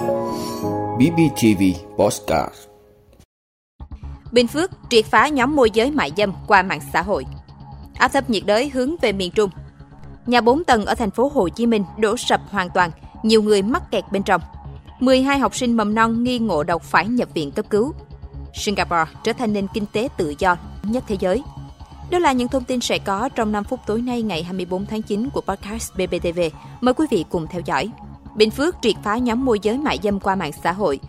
[0.00, 1.62] BBTV
[1.98, 2.54] Postcard
[4.32, 7.26] Bình Phước triệt phá nhóm môi giới mại dâm qua mạng xã hội.
[7.94, 9.50] Áp thấp nhiệt đới hướng về miền Trung.
[10.26, 12.90] Nhà 4 tầng ở thành phố Hồ Chí Minh đổ sập hoàn toàn,
[13.22, 14.40] nhiều người mắc kẹt bên trong.
[15.00, 17.92] 12 học sinh mầm non nghi ngộ độc phải nhập viện cấp cứu.
[18.54, 21.42] Singapore trở thành nền kinh tế tự do nhất thế giới.
[22.10, 25.02] Đó là những thông tin sẽ có trong 5 phút tối nay ngày 24 tháng
[25.02, 26.40] 9 của podcast BBTV.
[26.80, 27.90] Mời quý vị cùng theo dõi.
[28.34, 31.00] Bình Phước triệt phá nhóm môi giới mại dâm qua mạng xã hội.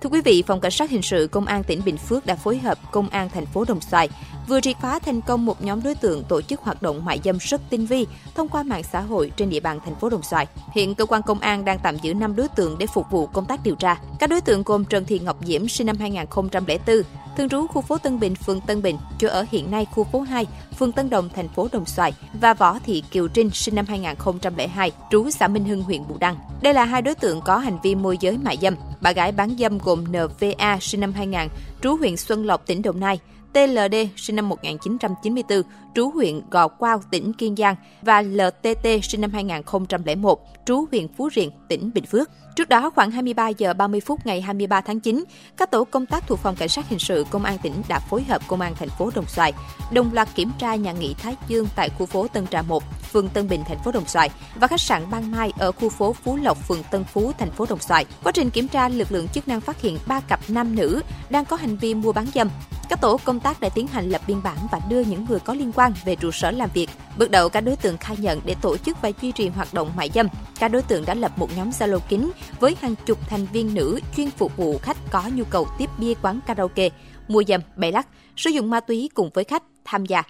[0.00, 2.58] Thưa quý vị, Phòng Cảnh sát Hình sự Công an tỉnh Bình Phước đã phối
[2.58, 4.08] hợp Công an thành phố Đồng Xoài
[4.46, 7.38] vừa triệt phá thành công một nhóm đối tượng tổ chức hoạt động mại dâm
[7.40, 10.46] rất tinh vi thông qua mạng xã hội trên địa bàn thành phố Đồng Xoài.
[10.72, 13.46] Hiện cơ quan công an đang tạm giữ 5 đối tượng để phục vụ công
[13.46, 14.00] tác điều tra.
[14.18, 17.02] Các đối tượng gồm Trần Thị Ngọc Diễm sinh năm 2004,
[17.36, 20.20] thường trú khu phố Tân Bình, phường Tân Bình, chỗ ở hiện nay khu phố
[20.20, 20.46] 2,
[20.78, 24.92] phường Tân Đồng, thành phố Đồng Xoài và Võ Thị Kiều Trinh sinh năm 2002,
[25.10, 26.36] trú xã Minh Hưng, huyện Bù Đăng.
[26.62, 28.74] Đây là hai đối tượng có hành vi môi giới mại dâm.
[29.00, 31.48] Bà gái bán dâm gồm NVA sinh năm 2000,
[31.82, 33.18] trú huyện Xuân Lộc, tỉnh Đồng Nai,
[33.56, 35.62] TLD sinh năm 1994,
[35.94, 41.28] trú huyện Gò Quao, tỉnh Kiên Giang và LTT sinh năm 2001, trú huyện Phú
[41.34, 42.30] Riềng, tỉnh Bình Phước.
[42.56, 45.24] Trước đó, khoảng 23 giờ 30 phút ngày 23 tháng 9,
[45.56, 48.22] các tổ công tác thuộc Phòng Cảnh sát Hình sự Công an tỉnh đã phối
[48.22, 49.52] hợp Công an thành phố Đồng Xoài
[49.92, 53.28] đồng loạt kiểm tra nhà nghỉ Thái Dương tại khu phố Tân Trà 1, phường
[53.28, 56.36] Tân Bình, thành phố Đồng Xoài và khách sạn Ban Mai ở khu phố Phú
[56.36, 58.04] Lộc, phường Tân Phú, thành phố Đồng Xoài.
[58.22, 61.44] Quá trình kiểm tra, lực lượng chức năng phát hiện ba cặp nam nữ đang
[61.44, 62.48] có hành vi mua bán dâm.
[62.88, 65.54] Các tổ công tác đã tiến hành lập biên bản và đưa những người có
[65.54, 66.90] liên quan về trụ sở làm việc.
[67.18, 69.90] Bước đầu các đối tượng khai nhận để tổ chức và duy trì hoạt động
[69.96, 70.28] mại dâm,
[70.58, 74.00] các đối tượng đã lập một nhóm Zalo kín với hàng chục thành viên nữ
[74.16, 76.88] chuyên phục vụ khách có nhu cầu tiếp bia quán karaoke,
[77.28, 80.22] mua dâm, bày lắc, sử dụng ma túy cùng với khách tham gia.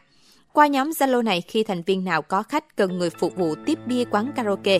[0.52, 3.78] Qua nhóm Zalo này, khi thành viên nào có khách cần người phục vụ tiếp
[3.86, 4.78] bia quán karaoke,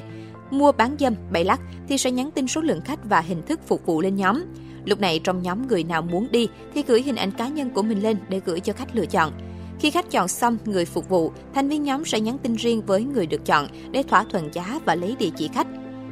[0.51, 3.61] mua bán dâm, bày lắc thì sẽ nhắn tin số lượng khách và hình thức
[3.67, 4.43] phục vụ lên nhóm.
[4.87, 7.83] Lúc này trong nhóm người nào muốn đi thì gửi hình ảnh cá nhân của
[7.83, 9.33] mình lên để gửi cho khách lựa chọn.
[9.81, 13.05] Khi khách chọn xong người phục vụ, thành viên nhóm sẽ nhắn tin riêng với
[13.05, 15.67] người được chọn để thỏa thuận giá và lấy địa chỉ khách.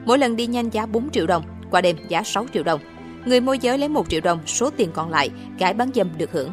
[0.04, 2.80] Mỗi lần đi nhanh giá 4 triệu đồng, qua đêm giá 6 triệu đồng.
[3.26, 6.32] Người môi giới lấy 1 triệu đồng, số tiền còn lại, gái bán dâm được
[6.32, 6.50] hưởng.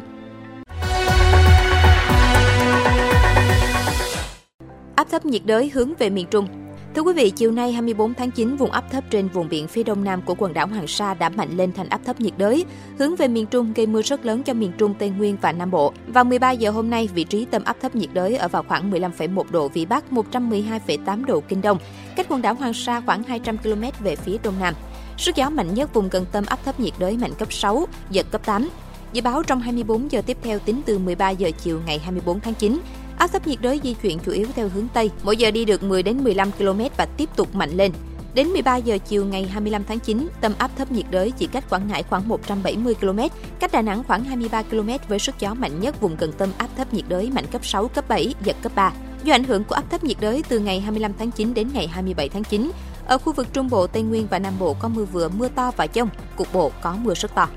[4.96, 6.48] Áp thấp nhiệt đới hướng về miền Trung,
[6.96, 9.84] Thưa quý vị, chiều nay 24 tháng 9, vùng áp thấp trên vùng biển phía
[9.84, 12.66] đông nam của quần đảo Hoàng Sa đã mạnh lên thành áp thấp nhiệt đới,
[13.00, 15.72] hướng về miền Trung gây mưa rất lớn cho miền Trung, Tây Nguyên và Nam
[15.72, 15.94] Bộ.
[16.08, 18.92] Vào 13 giờ hôm nay, vị trí tâm áp thấp nhiệt đới ở vào khoảng
[18.92, 21.78] 15,1 độ Vĩ Bắc, 112,8 độ Kinh Đông,
[22.16, 24.74] cách quần đảo Hoàng Sa khoảng 200 km về phía đông nam.
[25.18, 28.26] Sức gió mạnh nhất vùng gần tâm áp thấp nhiệt đới mạnh cấp 6, giật
[28.32, 28.70] cấp 8.
[29.14, 32.54] Dự báo trong 24 giờ tiếp theo tính từ 13 giờ chiều ngày 24 tháng
[32.54, 32.78] 9,
[33.22, 35.84] Áp thấp nhiệt đới di chuyển chủ yếu theo hướng Tây, mỗi giờ đi được
[35.84, 37.92] 10 đến 15 km và tiếp tục mạnh lên.
[38.34, 41.70] Đến 13 giờ chiều ngày 25 tháng 9, tâm áp thấp nhiệt đới chỉ cách
[41.70, 43.20] Quảng Ngãi khoảng 170 km,
[43.60, 46.68] cách Đà Nẵng khoảng 23 km với sức gió mạnh nhất vùng gần tâm áp
[46.78, 48.94] thấp nhiệt đới mạnh cấp 6, cấp 7, giật cấp 3.
[49.24, 51.88] Do ảnh hưởng của áp thấp nhiệt đới từ ngày 25 tháng 9 đến ngày
[51.88, 52.72] 27 tháng 9,
[53.06, 55.72] ở khu vực Trung Bộ, Tây Nguyên và Nam Bộ có mưa vừa, mưa to
[55.78, 57.48] và dông, cục bộ có mưa rất to.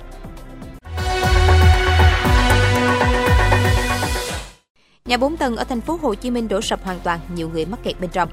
[5.08, 7.66] Nhà 4 tầng ở thành phố Hồ Chí Minh đổ sập hoàn toàn, nhiều người
[7.66, 8.28] mắc kẹt bên trong.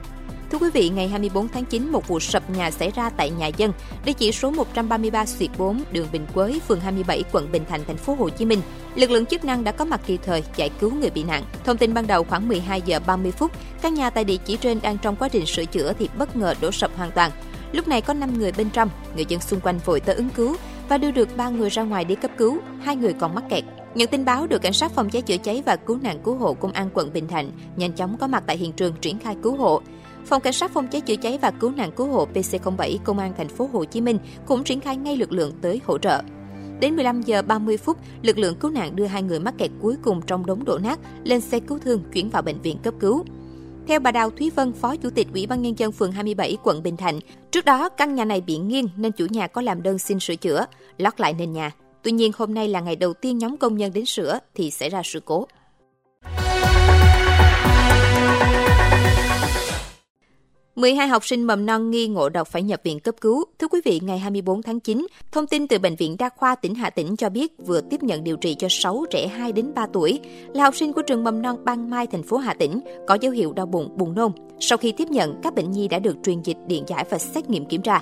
[0.51, 3.47] Thưa quý vị, ngày 24 tháng 9, một vụ sập nhà xảy ra tại nhà
[3.47, 3.71] dân,
[4.05, 7.97] địa chỉ số 133 Xuyệt 4, đường Bình Quới, phường 27, quận Bình Thạnh, thành
[7.97, 8.61] phố Hồ Chí Minh.
[8.95, 11.43] Lực lượng chức năng đã có mặt kịp thời giải cứu người bị nạn.
[11.63, 13.51] Thông tin ban đầu khoảng 12 giờ 30 phút,
[13.81, 16.53] căn nhà tại địa chỉ trên đang trong quá trình sửa chữa thì bất ngờ
[16.61, 17.31] đổ sập hoàn toàn.
[17.71, 20.55] Lúc này có 5 người bên trong, người dân xung quanh vội tới ứng cứu
[20.89, 23.63] và đưa được 3 người ra ngoài để cấp cứu, hai người còn mắc kẹt.
[23.96, 26.53] Nhận tin báo được cảnh sát phòng cháy chữa cháy và cứu nạn cứu hộ
[26.53, 29.56] công an quận Bình Thạnh nhanh chóng có mặt tại hiện trường triển khai cứu
[29.56, 29.81] hộ.
[30.25, 33.34] Phòng cảnh sát phòng cháy chữa cháy và cứu nạn cứu hộ PC07 công an
[33.38, 36.22] thành phố Hồ Chí Minh cũng triển khai ngay lực lượng tới hỗ trợ.
[36.80, 39.96] Đến 15 giờ 30 phút, lực lượng cứu nạn đưa hai người mắc kẹt cuối
[40.03, 43.25] cùng trong đống đổ nát lên xe cứu thương chuyển vào bệnh viện cấp cứu.
[43.88, 46.84] Theo bà Đào Thúy Vân, Phó Chủ tịch Ủy ban Nhân dân phường 27 quận
[46.84, 47.19] Bình Thạnh,
[47.51, 50.36] trước đó căn nhà này bị nghiêng nên chủ nhà có làm đơn xin sửa
[50.36, 50.65] chữa,
[50.98, 51.71] lót lại nền nhà.
[52.03, 54.89] Tuy nhiên hôm nay là ngày đầu tiên nhóm công nhân đến sửa thì xảy
[54.89, 55.48] ra sự cố.
[60.75, 63.45] Mười hai học sinh mầm non nghi ngộ độc phải nhập viện cấp cứu.
[63.59, 66.75] Thưa quý vị, ngày 24 tháng 9, thông tin từ Bệnh viện Đa khoa tỉnh
[66.75, 69.88] Hà Tĩnh cho biết vừa tiếp nhận điều trị cho 6 trẻ 2 đến 3
[69.94, 70.19] tuổi
[70.53, 73.31] là học sinh của trường mầm non Ban Mai, thành phố Hà Tĩnh, có dấu
[73.31, 74.31] hiệu đau bụng, buồn nôn.
[74.59, 77.50] Sau khi tiếp nhận, các bệnh nhi đã được truyền dịch, điện giải và xét
[77.50, 78.01] nghiệm kiểm tra.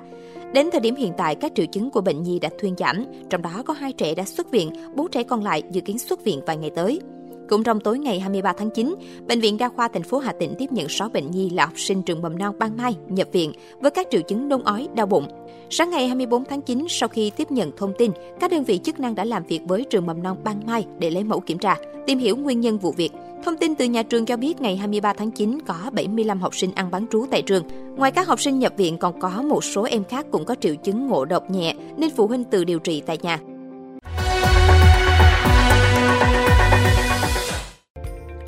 [0.53, 3.41] Đến thời điểm hiện tại, các triệu chứng của bệnh nhi đã thuyên giảm, trong
[3.41, 6.41] đó có hai trẻ đã xuất viện, bốn trẻ còn lại dự kiến xuất viện
[6.45, 6.99] vài ngày tới.
[7.49, 8.95] Cũng trong tối ngày 23 tháng 9,
[9.27, 11.79] Bệnh viện Đa khoa thành phố Hà Tĩnh tiếp nhận 6 bệnh nhi là học
[11.79, 15.05] sinh trường mầm non Ban Mai nhập viện với các triệu chứng nôn ói, đau
[15.05, 15.27] bụng.
[15.69, 18.99] Sáng ngày 24 tháng 9, sau khi tiếp nhận thông tin, các đơn vị chức
[18.99, 21.75] năng đã làm việc với trường mầm non Ban Mai để lấy mẫu kiểm tra,
[22.07, 23.11] tìm hiểu nguyên nhân vụ việc.
[23.45, 26.71] Thông tin từ nhà trường cho biết ngày 23 tháng 9 có 75 học sinh
[26.75, 27.63] ăn bán trú tại trường.
[27.95, 30.75] Ngoài các học sinh nhập viện còn có một số em khác cũng có triệu
[30.75, 33.39] chứng ngộ độc nhẹ nên phụ huynh tự điều trị tại nhà.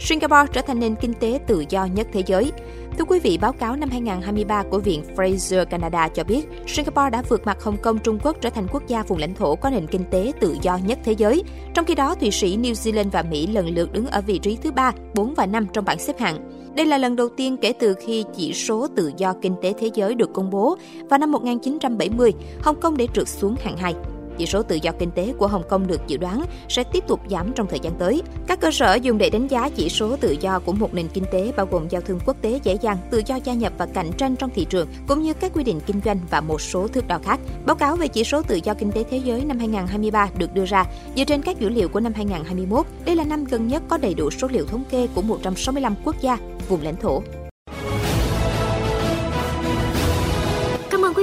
[0.03, 2.51] Singapore trở thành nền kinh tế tự do nhất thế giới.
[2.97, 7.23] Thưa quý vị, báo cáo năm 2023 của Viện Fraser Canada cho biết, Singapore đã
[7.29, 9.87] vượt mặt Hồng Kông Trung Quốc trở thành quốc gia vùng lãnh thổ có nền
[9.87, 11.43] kinh tế tự do nhất thế giới.
[11.73, 14.57] Trong khi đó, Thụy Sĩ, New Zealand và Mỹ lần lượt đứng ở vị trí
[14.63, 16.51] thứ 3, 4 và 5 trong bảng xếp hạng.
[16.75, 19.89] Đây là lần đầu tiên kể từ khi chỉ số tự do kinh tế thế
[19.93, 20.77] giới được công bố
[21.09, 22.31] vào năm 1970,
[22.61, 23.95] Hồng Kông để trượt xuống hạng 2
[24.41, 27.19] chỉ số tự do kinh tế của Hồng Kông được dự đoán sẽ tiếp tục
[27.29, 28.21] giảm trong thời gian tới.
[28.47, 31.23] Các cơ sở dùng để đánh giá chỉ số tự do của một nền kinh
[31.31, 34.11] tế bao gồm giao thương quốc tế dễ dàng, tự do gia nhập và cạnh
[34.17, 37.07] tranh trong thị trường, cũng như các quy định kinh doanh và một số thước
[37.07, 37.39] đo khác.
[37.65, 40.65] Báo cáo về chỉ số tự do kinh tế thế giới năm 2023 được đưa
[40.65, 40.85] ra
[41.15, 42.85] dựa trên các dữ liệu của năm 2021.
[43.05, 46.15] Đây là năm gần nhất có đầy đủ số liệu thống kê của 165 quốc
[46.21, 47.21] gia, vùng lãnh thổ.